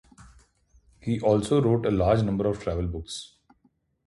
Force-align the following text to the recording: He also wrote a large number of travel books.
He 0.99 1.19
also 1.21 1.61
wrote 1.61 1.85
a 1.85 1.91
large 1.91 2.23
number 2.23 2.47
of 2.47 2.59
travel 2.59 2.87
books. 2.87 3.35